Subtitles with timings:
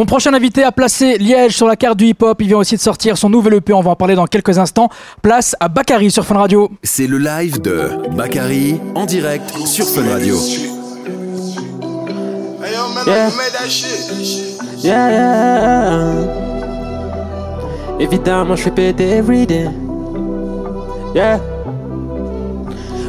[0.00, 2.40] Mon prochain invité a placé Liège sur la carte du hip-hop.
[2.40, 3.74] Il vient aussi de sortir son nouvel EP.
[3.74, 4.88] On va en parler dans quelques instants.
[5.20, 6.70] Place à Bakary sur Fun Radio.
[6.82, 10.38] C'est le live de Bakary en direct sur Fun Radio.
[13.06, 13.30] Yeah.
[14.78, 16.14] Yeah,
[18.00, 19.68] Évidemment, je fais péter everyday.
[21.14, 21.59] Yeah.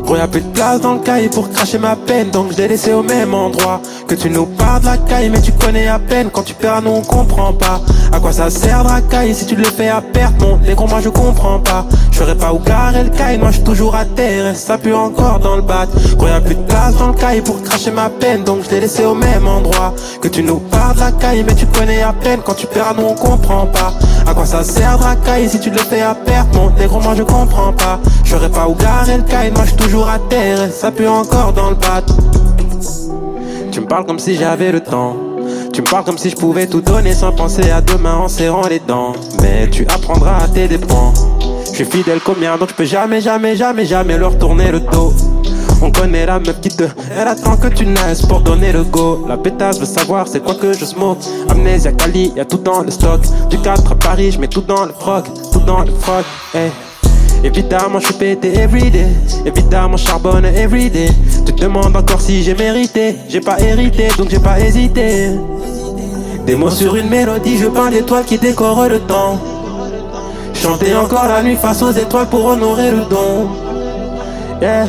[0.03, 2.67] Gros, y'a plus de place dans le cahier pour cracher ma peine, donc je l'ai
[2.67, 3.81] laissé au même endroit.
[4.07, 6.29] Que tu nous parles de la caille, mais tu connais à peine.
[6.31, 7.81] Quand tu perds, nous on comprend pas.
[8.11, 10.75] À quoi ça sert de la caille si tu le fais à perte, mon les
[10.75, 11.85] moi je comprends pas.
[12.21, 14.93] Je ferais pas où garer le caille, moi je suis toujours à terre, ça pue
[14.93, 15.87] encore dans le bat.
[16.17, 18.81] Gros, y'a plus de place dans le cahier pour cracher ma peine, donc je l'ai
[18.81, 19.91] laissé au même endroit.
[20.21, 22.41] Que tu nous parles de la caille, mais tu connais à peine.
[22.45, 23.95] Quand tu perds, nous on comprend pas.
[24.27, 26.85] À quoi ça sert de la caille si tu le fais à perte, mon les
[26.85, 27.99] moi je comprends pas.
[28.23, 31.53] Je ferais pas où garer le caille, moi je toujours à terre, ça pue encore
[31.53, 32.03] dans le bat.
[33.71, 35.15] Tu me parles comme si j'avais le temps.
[35.73, 38.67] Tu me parles comme si je pouvais tout donner sans penser à demain en serrant
[38.69, 39.13] les dents.
[39.41, 41.13] Mais tu apprendras à tes dépens.
[41.81, 45.11] Suis fidèle combien donc je peux jamais, jamais, jamais, jamais leur tourner le dos.
[45.81, 46.83] On connaît la meuf qui te,
[47.17, 49.25] elle attend que tu naisses pour donner le go.
[49.27, 51.17] La pétasse veut savoir c'est quoi que je smoke.
[51.49, 53.21] Amnésia Cali, y'a tout dans le stock.
[53.49, 56.23] Du 4 à Paris, je mets tout dans le froc, tout dans le froc.
[56.53, 56.69] Hey.
[57.43, 59.07] Évidemment, je suis pété everyday.
[59.47, 61.09] Évidemment, charbonne everyday.
[61.47, 63.15] Tu te demandes encore si j'ai mérité.
[63.27, 65.31] J'ai pas hérité, donc j'ai pas hésité.
[66.45, 69.39] Des mots sur une mélodie, je peins l'étoile qui décore le temps.
[70.61, 73.49] Chanter encore la nuit face aux étoiles pour honorer le don.
[74.61, 74.85] Yeah,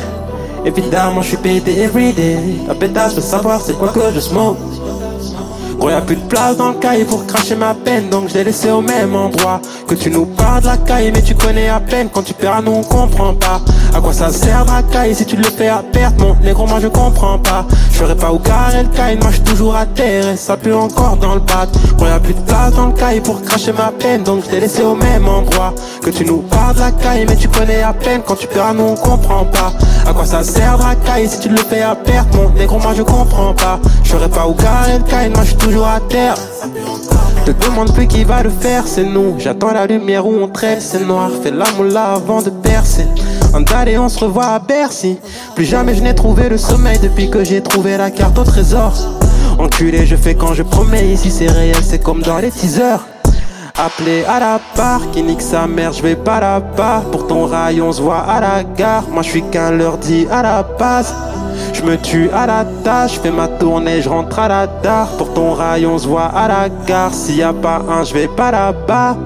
[0.63, 2.37] évidemment, je suis pété everyday.
[2.67, 4.59] La pétasse veut savoir c'est quoi que je smoke.
[5.79, 8.71] Gros y'a plus place dans le cahier pour cracher ma peine Donc je l'ai laissé
[8.71, 9.61] au même endroit.
[9.87, 12.63] Que tu nous parles de la caille mais tu connais à peine Quand tu perds
[12.63, 13.61] nous on comprend pas.
[13.95, 16.19] À quoi ça sert la caille si tu le fais à perte?
[16.19, 17.65] Mon négro moi je comprends pas.
[17.91, 20.73] Je ferais pas où garer le caille Moi je toujours à terre et ça pue
[20.73, 21.67] encore dans le bat
[21.97, 24.61] Gros y'a plus de place dans le cahier pour cracher ma peine Donc je l'ai
[24.61, 25.75] laissé au même endroit.
[26.03, 28.73] Que tu nous parles de la caille mais tu connais à peine Quand tu perds
[28.73, 29.71] nous on comprend pas.
[30.07, 32.33] À quoi ça sert la caille si tu le fais à perte?
[32.35, 33.79] Mon négro moi je comprends pas.
[34.03, 36.22] Je ferais pas où garer le caille Moi je toujours à terre.
[37.45, 39.35] Te demande plus qui va le faire, c'est nous.
[39.37, 41.29] J'attends la lumière où on traîne, c'est noir.
[41.41, 43.05] Fais la moula avant de percer.
[43.53, 45.19] En et on se revoit à Bercy.
[45.53, 48.93] Plus jamais je n'ai trouvé le sommeil depuis que j'ai trouvé la carte au trésor.
[49.59, 51.09] Enculé, je fais quand je promets.
[51.09, 53.05] Ici c'est réel, c'est comme dans les teasers.
[53.77, 57.03] Appelé à la part, qui nique sa mère, je vais pas là-bas.
[57.11, 59.03] Pour ton rayon, on se voit à la gare.
[59.11, 61.13] Moi je suis qu'un dit à la base.
[61.83, 65.17] Je me tue à la tâche, fais ma tournée, je rentre à la dare.
[65.17, 67.13] Pour ton rayon, on se voit à la gare.
[67.13, 69.17] S'il y a pas un, je vais pas là-bas.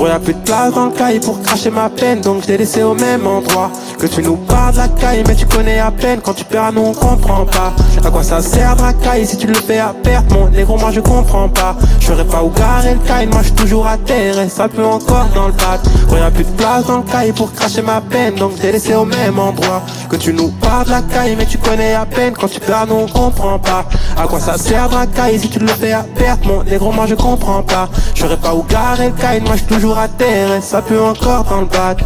[0.00, 2.56] Gros, y'a plus de place dans le cahier pour cracher ma peine, donc je l'ai
[2.56, 3.70] laissé au même endroit.
[3.98, 6.20] Que tu nous parles de la caille, mais tu connais à peine.
[6.24, 7.74] Quand tu perds, nous on comprend pas.
[8.02, 10.78] À quoi ça sert de la caille si tu le fais à perte, mon négro,
[10.78, 11.76] moi je comprends pas.
[12.00, 15.26] Je pas où garer le caille, moi je toujours à terre et ça peut encore
[15.34, 15.78] dans le bat.
[16.06, 18.72] Gros, y'a plus de place dans le cahier pour cracher ma peine, donc je l'ai
[18.72, 19.82] laissé au même endroit.
[20.08, 22.32] Que tu nous parles de la caille, mais tu connais à peine.
[22.32, 23.84] Quand tu perds, nous on comprend pas.
[24.16, 26.90] À quoi ça sert de la caille si tu le fais à perte, mon négro,
[26.90, 27.90] moi je comprends pas.
[28.14, 31.44] Je pas où garer le caille, moi je toujours à terre et ça peut encore
[31.44, 31.96] dans le bat.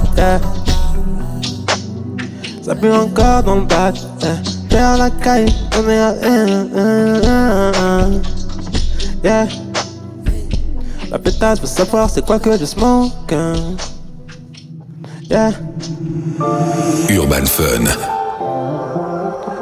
[2.62, 3.92] Ça pue encore dans le bat.
[4.22, 4.74] Eh.
[4.74, 6.14] la caille, on est à.
[9.22, 9.46] yeah.
[11.10, 13.12] La pétasse veut savoir c'est quoi que je smoke.
[13.32, 13.54] Hein.
[15.30, 15.52] Yeah.
[17.10, 17.84] Urban Fun.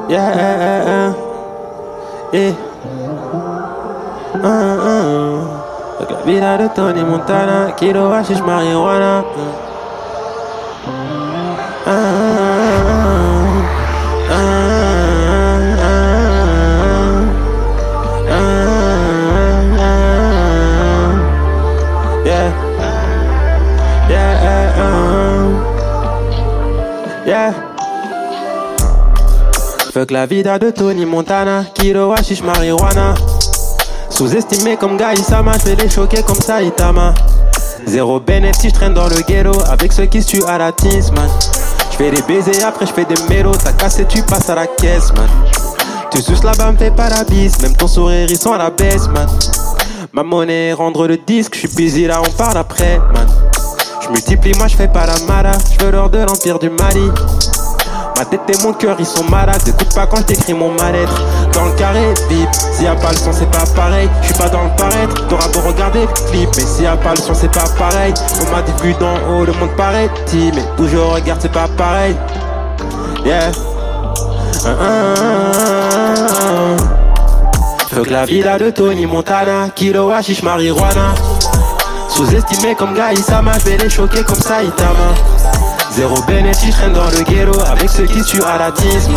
[0.08, 1.14] Yeah.
[2.32, 2.54] Yeah.
[4.34, 5.51] Uh, uh.
[6.12, 9.24] La vida de Tony Montana, Kilo hashish marijuana.
[11.84, 12.32] Uh, uh.
[29.92, 33.14] Fuck la vida de Tony Montana, Kiro Hashish Marijuana.
[34.12, 37.14] Sous-estimé comme Gaïsama, je vais les choquer comme Saitama.
[37.86, 41.10] Zéro bénéfice, je traîne dans le ghetto avec ceux qui se tuent à la tease,
[41.12, 41.28] man.
[41.90, 44.66] Je fais des baisers, après je fais des mélos, t'as cassé, tu passes à la
[44.66, 45.28] caisse, man.
[46.10, 48.70] Tu suces là-bas, me fais pas la bise, même ton sourire ils sont à la
[48.70, 49.26] baisse, man.
[50.12, 53.26] Ma monnaie, rendre le disque, je suis busy là, on parle après, man.
[54.02, 57.10] Je multiplie, moi je fais pas la mala, je veux l'heure de l'empire du Mali.
[58.22, 61.24] Ma tête et mon cœur ils sont malades, écoute pas quand j'écris mon mal-être.
[61.54, 64.08] Dans le carré, bip, s'il y a pas le son c'est pas pareil.
[64.20, 67.10] Je suis pas dans le paraître, t'auras beau regarder clip Mais s'il y a pas
[67.10, 68.14] le son c'est pas pareil.
[68.40, 72.14] On m'a dit vu d'en haut le monde paraît Mais toujours regarde c'est pas pareil.
[73.24, 73.50] Yeah.
[77.90, 81.16] Fuck la vida de Tony Montana, kilo hashish marijuana.
[82.08, 85.10] Sous-estimé comme Gaïsama, je vais les choquer comme Saitama.
[85.94, 89.14] Zéro bénéfice, je dans le ghetto avec ceux qui tuent à l'atisme.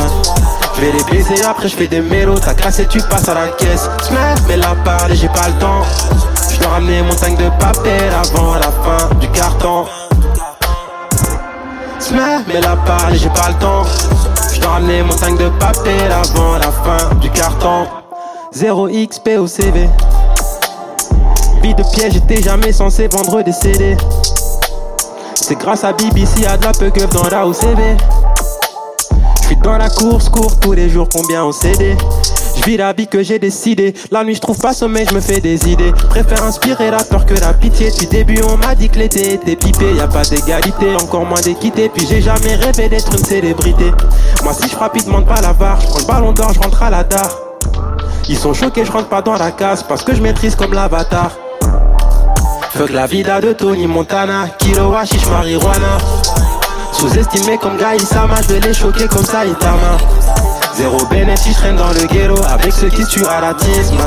[0.75, 3.47] Je vais les baiser, après je fais des mélos, t'as cassé, tu passes à la
[3.47, 3.89] caisse.
[4.47, 5.83] mais la parle j'ai pas le temps.
[6.51, 9.85] Je dois ramener mon tank de papier avant la fin du carton.
[12.47, 13.83] mais la parle j'ai pas le temps.
[14.53, 17.87] Je dois ramener mon tank de papier avant la fin du carton.
[18.51, 19.89] 0 XP au CV.
[21.61, 23.95] Vie de piège, j'étais jamais censé vendre des CD.
[25.35, 27.97] C'est grâce à BBC, y'a de la peu dans la OCV.
[29.43, 31.95] J'suis dans la course, cours tous les jours, combien on CD
[32.55, 33.93] je vis la vie que j'ai décidé.
[34.11, 35.91] La nuit, je trouve pas sommeil, je me fais des idées.
[36.09, 37.91] Préfère inspirer la peur que la pitié.
[37.91, 39.93] Depuis début, on m'a dit que l'été était pipé.
[39.93, 41.89] Y a pas d'égalité, encore moins d'équité.
[41.89, 43.91] Puis j'ai jamais rêvé d'être une célébrité.
[44.43, 45.79] Moi, si je frappe, ils demandent pas la barre.
[45.81, 47.37] Je le ballon d'or, je rentre à la dare.
[48.29, 51.31] Ils sont choqués, je rentre pas dans la case parce que je maîtrise comme l'avatar.
[52.75, 55.97] Fuck la vida de Tony Montana, kilo hashish marijuana.
[56.91, 59.97] Sous-estimé comme Gaïsama, je vais les choquer comme Saitama.
[60.75, 63.97] Zéro bénéfice, je dans le ghetto avec ceux qui tuent à l'atisme.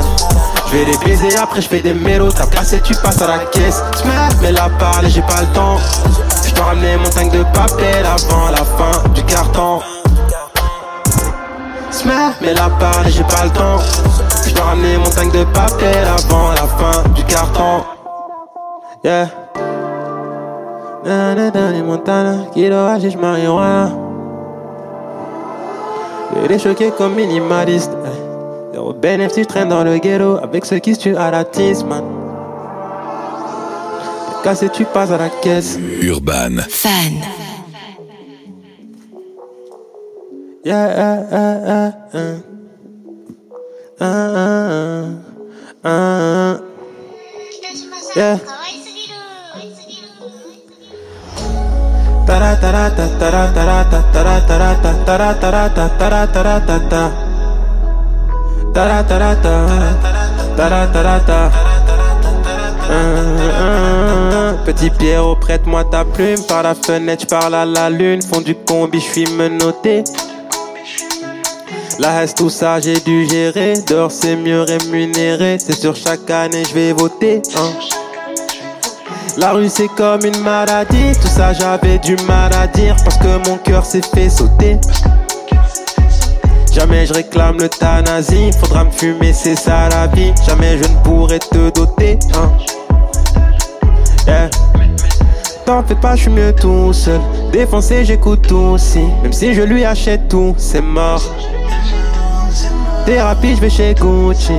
[0.67, 2.31] Je vais les baiser, après je fais des mélos.
[2.31, 3.81] T'as passé, tu passes à la caisse.
[4.39, 5.77] mais la parle j'ai pas le temps.
[6.45, 9.79] Je dois ramener mon tank de papier avant la fin du carton.
[12.39, 13.79] mais la parle j'ai pas le temps.
[14.45, 17.83] Je dois ramener mon tank de papier avant la fin du carton.
[19.03, 19.29] Yeah.
[21.05, 23.91] Dans Montana, kilo hashish marijuana.
[26.43, 27.91] Il est choqué comme minimaliste.
[28.73, 31.83] Zéro bénéfice, je traîne dans le ghetto avec ceux qui se tuent à la tisse,
[31.83, 32.03] man.
[34.43, 35.79] Cassé, tu passes à la caisse.
[36.01, 36.59] Urban.
[36.67, 37.13] Fan.
[40.65, 42.41] Yeah, uh, uh, uh, uh.
[44.01, 44.05] Uh,
[45.83, 46.57] uh, uh.
[48.15, 48.58] Yeah.
[64.65, 66.41] Petit Pierrot, prête-moi ta plume.
[66.47, 68.21] Par la fenêtre, parle à la lune.
[68.21, 70.03] Fond du combi, je suis menotté.
[71.97, 73.73] La reste tout ça, j'ai dû gérer.
[73.87, 75.57] Dehors, c'est mieux rémunéré.
[75.59, 77.41] C'est sur chaque année, je vais voter.
[79.39, 83.49] La rue c'est comme une maladie, tout ça j'avais du mal à dire parce que
[83.49, 84.77] mon cœur s'est fait sauter.
[86.73, 90.33] Jamais je réclame l'euthanasie, faudra me fumer, c'est ça la vie.
[90.45, 92.19] Jamais je ne pourrai te doter.
[94.27, 94.49] Hein.
[95.65, 97.21] T'en fais pas, je suis mieux tout seul.
[97.53, 99.03] Défoncé, j'écoute tout aussi.
[99.23, 101.23] Même si je lui achète tout, c'est mort.
[103.05, 104.53] Thérapie, je vais chez Gucci.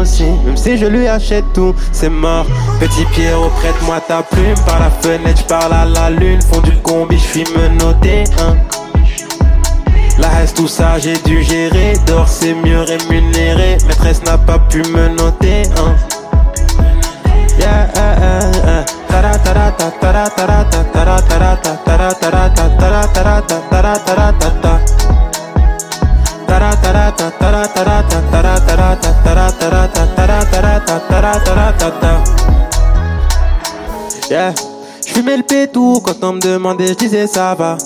[0.00, 0.24] aussi.
[0.44, 2.46] Même si je lui achète tout, c'est mort.
[2.80, 4.54] Petit Pierrot, prête-moi ta plume.
[4.66, 6.40] Par la fenêtre, je parle à la lune.
[6.42, 8.24] Fond du combi, je suis menotté.
[8.38, 8.56] Hein.
[10.18, 11.94] La reste, tout ça, j'ai dû gérer.
[12.06, 13.78] D'or, c'est mieux rémunéré.
[13.86, 15.62] Maîtresse n'a pas pu me noter.
[15.76, 15.94] Hein.
[35.48, 37.76] Pétou quand on me demandait, je disais ça va.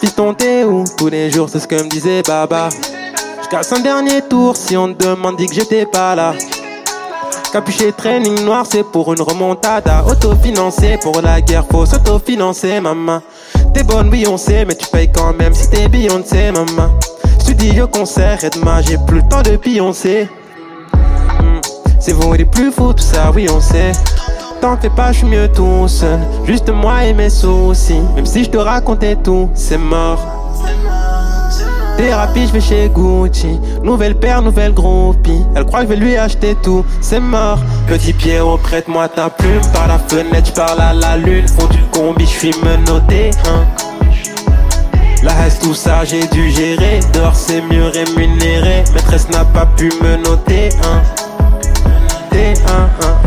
[0.00, 0.84] Piston t'es où?
[0.96, 2.68] Tous les jours c'est ce que me disait Baba.
[3.42, 6.34] Je casse un dernier tour si on te demande dit que j'étais pas là.
[7.52, 10.04] Capuché training noir, c'est pour une remontada.
[10.06, 13.22] Autofinancé pour la guerre, faut s'autofinancer, maman.
[13.74, 16.90] T'es bonne, oui, on sait, mais tu payes quand même si t'es Beyoncé, maman.
[17.40, 20.28] Studio, concert, et demain, j'ai plus le temps de pioncer.
[21.40, 21.60] Hmm,
[21.98, 23.92] c'est vous les plus fous, tout ça, oui, on sait.
[24.60, 26.20] T'en fais pas, je suis mieux tout seul.
[26.44, 28.02] Juste moi et mes soucis.
[28.14, 30.20] Même si je te racontais tout, c'est mort.
[31.96, 33.58] Thérapie, je vais chez Gucci.
[33.82, 35.44] Nouvelle paire, nouvelle groupie.
[35.54, 37.58] Elle croit que je vais lui acheter tout, c'est mort.
[37.86, 39.62] Petit Pierrot, prête-moi ta plume.
[39.72, 41.48] Par la fenêtre, je parle à la lune.
[41.48, 43.30] Fond du combi, je suis menotté.
[43.46, 43.64] Hein.
[45.22, 49.92] La reste tout ça j'ai dû gérer Dehors c'est mieux rémunéré Maîtresse n'a pas pu
[50.02, 51.02] me noter hein.
[52.32, 52.54] T1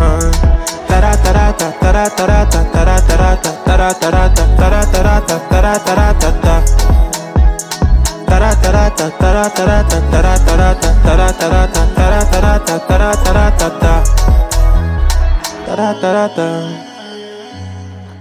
[0.02, 0.63] 1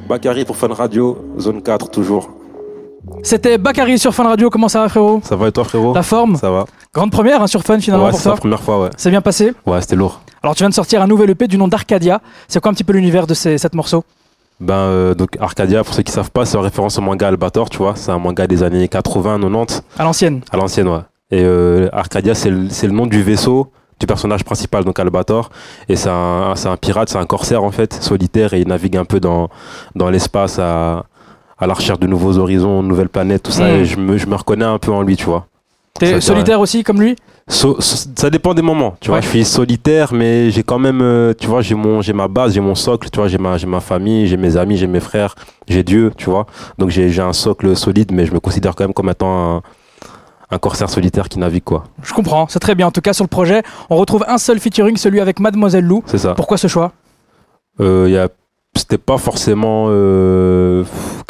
[0.08, 2.28] Bakary pour Fun Radio, zone 4 toujours.
[3.22, 4.50] C'était Bakary sur Fun Radio.
[4.50, 5.20] Comment ça va, frérot?
[5.24, 5.94] Ça va et toi, frérot?
[5.94, 6.36] La forme?
[6.36, 6.64] Ça va.
[6.92, 8.40] Grande première hein, sur Fun finalement Ouais, pour c'est la toi?
[8.40, 8.90] première fois, ouais.
[8.96, 9.52] C'est bien passé?
[9.66, 10.20] Ouais, c'était lourd.
[10.42, 12.20] Alors tu viens de sortir un nouvel EP du nom d'Arcadia.
[12.48, 14.04] C'est quoi un petit peu l'univers de ces sept morceaux?
[14.58, 17.70] Ben, euh, donc Arcadia, pour ceux qui savent pas, c'est en référence au manga Albator,
[17.70, 17.94] tu vois.
[17.96, 20.40] C'est un manga des années 80, 90, À l'ancienne.
[20.50, 21.00] à l'ancienne, ouais.
[21.30, 25.50] Et euh, Arcadia, c'est le, nom du vaisseau du personnage principal, donc Albator.
[25.88, 29.20] Et c'est un, pirate, c'est un corsaire, en fait, solitaire, et il navigue un peu
[29.20, 29.48] dans,
[29.94, 31.06] dans l'espace à,
[31.58, 33.64] à la recherche de nouveaux horizons, de nouvelles planètes, tout ça.
[33.64, 33.74] Mm.
[33.76, 35.46] Et je me, je me reconnais un peu en lui, tu vois.
[36.06, 37.16] T'es solitaire aussi comme lui?
[37.48, 39.16] So- so- ça dépend des moments, tu vois.
[39.18, 39.22] Ouais.
[39.22, 42.54] Je suis solitaire, mais j'ai quand même, euh, tu vois, j'ai mon, j'ai ma base,
[42.54, 45.00] j'ai mon socle, tu vois, j'ai ma, j'ai ma famille, j'ai mes amis, j'ai mes
[45.00, 45.34] frères,
[45.68, 46.46] j'ai Dieu, tu vois.
[46.78, 49.62] Donc j'ai, j'ai un socle solide, mais je me considère quand même comme étant un,
[50.50, 51.84] un corsaire solitaire qui navigue, quoi.
[52.02, 52.86] Je comprends, c'est très bien.
[52.86, 56.02] En tout cas, sur le projet, on retrouve un seul featuring, celui avec Mademoiselle Lou.
[56.06, 56.34] C'est ça.
[56.34, 56.92] Pourquoi ce choix?
[57.80, 58.28] Euh, il y a,
[58.76, 60.84] c'était pas forcément euh,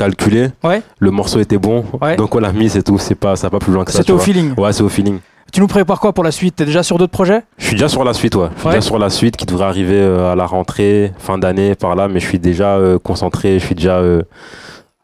[0.04, 0.48] calculé.
[0.64, 0.82] Ouais.
[0.98, 2.16] Le morceau était bon, Ouais.
[2.16, 2.98] donc on l'a mis, c'est tout.
[2.98, 3.98] C'est pas, ça va pas plus loin que ça.
[3.98, 4.24] C'était au vois.
[4.24, 4.54] feeling.
[4.58, 5.18] Ouais, c'est au feeling.
[5.52, 6.56] Tu nous prépares quoi pour la suite?
[6.56, 7.42] T'es déjà sur d'autres projets?
[7.58, 8.48] Je suis déjà sur la suite, ouais.
[8.54, 8.74] Je suis Ouais.
[8.74, 12.08] déjà sur la suite qui devrait arriver euh, à la rentrée, fin d'année, par là,
[12.08, 14.22] mais je suis déjà euh, concentré, je suis déjà euh,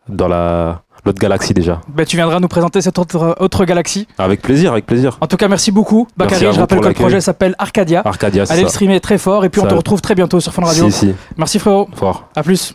[0.09, 1.81] dans la l'autre galaxie déjà.
[1.89, 4.09] Ben, Tu viendras nous présenter cette autre, autre galaxie.
[4.19, 5.17] Avec plaisir, avec plaisir.
[5.21, 6.07] En tout cas, merci beaucoup.
[6.17, 8.03] Bakary, je rappelle que le projet s'appelle Arcadia.
[8.05, 8.75] Arcadia, c'est Allez le ça.
[8.75, 10.85] streamer très fort et puis on te retrouve très bientôt sur Fun Radio.
[10.91, 11.89] Si, si, Merci frérot.
[11.95, 12.29] fort.
[12.35, 12.75] À plus.